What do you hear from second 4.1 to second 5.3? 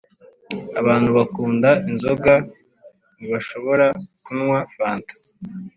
nkunywa fanta